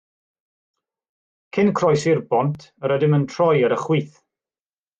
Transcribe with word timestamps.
Cyn 1.57 1.69
croesi'r 1.81 2.23
bont 2.33 2.67
yr 2.89 2.95
ydym 2.97 3.17
yn 3.19 3.29
troi 3.35 3.53
ar 3.69 3.77
y 3.77 3.79
chwith. 3.87 4.21